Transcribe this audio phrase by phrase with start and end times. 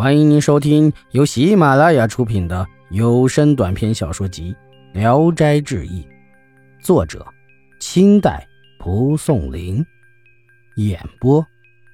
[0.00, 4.56] 欢迎您收听由喜马拉雅出品的有声短篇小说集
[4.98, 6.02] 《聊斋志异》，
[6.82, 7.22] 作者：
[7.80, 8.48] 清代
[8.78, 9.84] 蒲松龄，
[10.76, 11.46] 演播：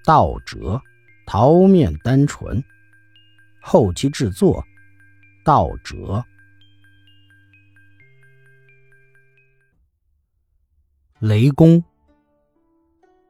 [0.05, 0.81] 道哲、
[1.27, 2.63] 桃面单纯，
[3.61, 4.65] 后期制作：
[5.45, 6.25] 道哲。
[11.19, 11.83] 雷公，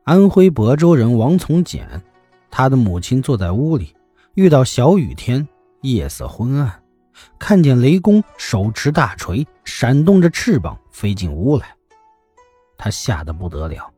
[0.05, 2.03] 安徽亳州人王从简，
[2.51, 3.95] 他的母亲坐在屋里。
[4.37, 5.49] 遇到小雨天，
[5.81, 6.83] 夜色昏暗，
[7.39, 11.75] 看见雷公手持大锤，闪动着翅膀飞进屋来，
[12.77, 13.91] 他吓得不得了，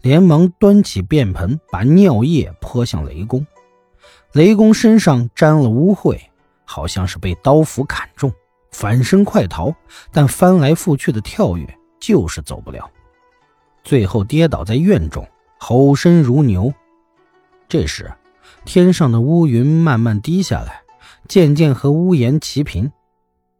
[0.00, 3.46] 连忙端起便盆，把尿液泼向雷公。
[4.32, 6.18] 雷公身上沾了污秽，
[6.64, 8.32] 好像是被刀斧砍中，
[8.70, 9.74] 反身快逃，
[10.10, 12.90] 但翻来覆去的跳跃，就是走不了，
[13.84, 15.28] 最后跌倒在院中，
[15.58, 16.72] 吼声如牛。
[17.68, 18.10] 这时。
[18.64, 20.82] 天上的乌云慢慢低下来，
[21.28, 22.90] 渐渐和屋檐齐平。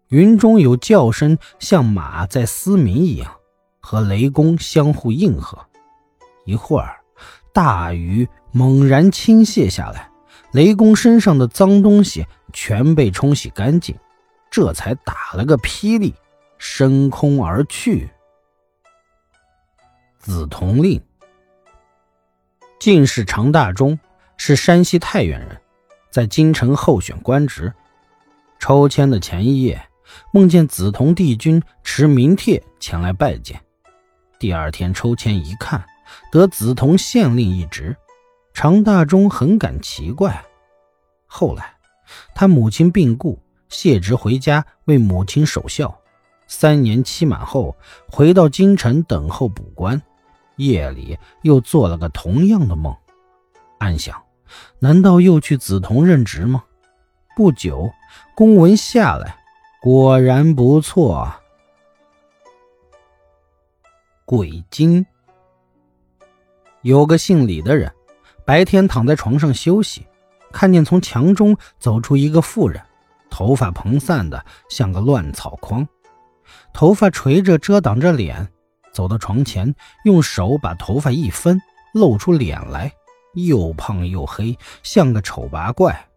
[0.09, 3.35] 云中有叫声，像马在嘶鸣一样，
[3.81, 5.59] 和雷公相互应和。
[6.45, 7.01] 一会儿，
[7.53, 10.11] 大雨猛然倾泻下来，
[10.53, 13.97] 雷公身上的脏东西全被冲洗干净，
[14.51, 16.15] 这才打了个霹雳，
[16.59, 18.11] 升空而去。
[20.19, 21.03] 紫铜令，
[22.79, 23.99] 进士常大忠。
[24.45, 25.57] 是山西太原人，
[26.11, 27.73] 在京城候选官职。
[28.59, 29.81] 抽签的前一夜，
[30.33, 33.61] 梦见紫铜帝君持名帖前来拜见。
[34.41, 35.85] 第二天抽签一看，
[36.33, 37.97] 得紫铜县令一职。
[38.53, 40.45] 常大忠很感奇怪。
[41.29, 41.77] 后来，
[42.35, 45.97] 他母亲病故，谢职回家为母亲守孝。
[46.49, 47.77] 三年期满后，
[48.11, 50.03] 回到京城等候补官。
[50.57, 52.93] 夜里又做了个同样的梦，
[53.79, 54.21] 暗想。
[54.79, 56.65] 难道又去梓潼任职吗？
[57.37, 57.91] 不久，
[58.35, 59.37] 公文下来，
[59.81, 61.33] 果然不错。
[64.25, 65.05] 鬼精
[66.83, 67.93] 有个姓李的人，
[68.45, 70.07] 白天躺在床上休息，
[70.53, 72.81] 看见从墙中走出一个妇人，
[73.31, 75.87] 头发蓬散的像个乱草筐，
[76.73, 78.49] 头发垂着遮挡着脸，
[78.93, 79.75] 走到床前，
[80.05, 81.61] 用手把头发一分，
[81.95, 82.93] 露出脸来。
[83.35, 86.09] 又胖又黑，像个丑八怪。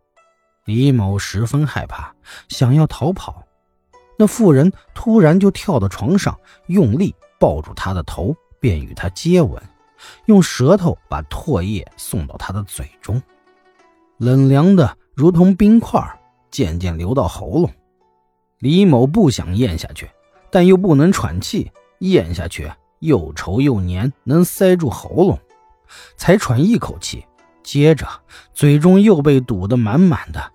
[0.66, 2.14] 李某十分害怕，
[2.50, 3.44] 想要逃跑。
[4.18, 9.62] 那妇人突然就跳到床上，用力抱住他的头，便与他接吻，
[10.26, 13.22] 用舌头把唾液送到他的嘴中，
[14.18, 16.02] 冷凉的如同冰块，
[16.50, 17.70] 渐渐流到喉咙。
[18.60, 20.10] 李某不想咽下去，
[20.50, 25.40] 但又不能喘气，咽下去又稠又黏，能塞住喉咙。
[26.18, 27.26] 才喘一口气，
[27.64, 28.08] 接着
[28.54, 30.52] 嘴中又被堵得满满的，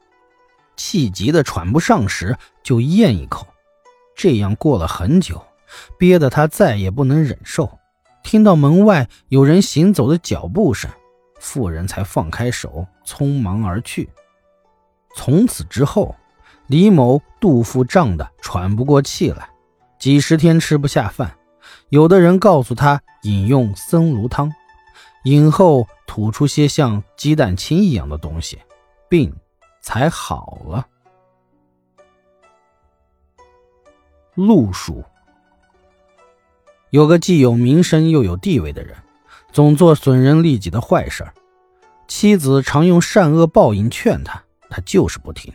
[0.76, 3.46] 气急的喘不上时就咽一口，
[4.14, 5.42] 这样过了很久，
[5.98, 7.78] 憋得他再也不能忍受。
[8.22, 10.90] 听到门外有人行走的脚步声，
[11.40, 14.10] 妇人才放开手，匆忙而去。
[15.16, 16.14] 从此之后，
[16.66, 19.48] 李某肚腹胀得喘不过气来，
[19.98, 21.34] 几十天吃不下饭。
[21.88, 24.52] 有的人告诉他饮用僧庐汤。
[25.24, 28.58] 饮后吐出些像鸡蛋清一样的东西，
[29.08, 29.34] 病
[29.82, 30.86] 才好了。
[34.34, 35.04] 路数
[36.88, 38.96] 有个既有名声又有地位的人，
[39.52, 41.30] 总做损人利己的坏事
[42.08, 45.52] 妻子常用善恶报应劝他，他就是不听。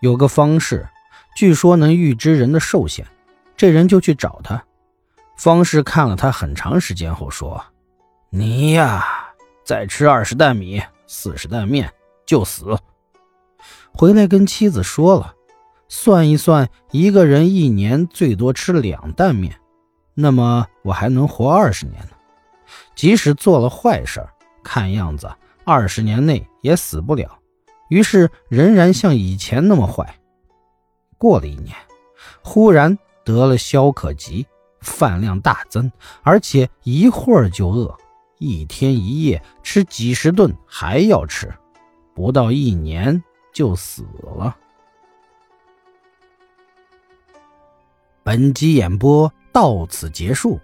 [0.00, 0.88] 有个方士，
[1.36, 3.06] 据说能预知人的寿限，
[3.56, 4.64] 这人就去找他。
[5.36, 7.62] 方士看了他很长时间后说。
[8.36, 9.04] 你呀，
[9.64, 11.88] 再吃二十担米、四十担面
[12.26, 12.76] 就死。
[13.92, 15.36] 回来跟妻子说了，
[15.86, 19.60] 算一算，一个人一年最多吃两担面，
[20.14, 22.16] 那么我还能活二十年呢。
[22.96, 24.26] 即使做了坏事，
[24.64, 25.30] 看样子
[25.62, 27.38] 二十年内也死不了。
[27.88, 30.12] 于是仍然像以前那么坏。
[31.18, 31.76] 过了一年，
[32.42, 34.44] 忽然得了消渴疾，
[34.80, 35.88] 饭量大增，
[36.24, 37.96] 而且一会儿就饿。
[38.38, 41.52] 一天一夜吃几十顿，还要吃，
[42.14, 43.22] 不到一年
[43.52, 44.56] 就死了。
[48.22, 50.58] 本集演播到此结束，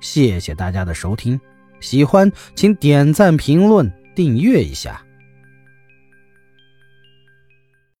[0.00, 1.40] 谢谢大家的收听，
[1.80, 5.04] 喜欢请点赞、评论、订阅一下。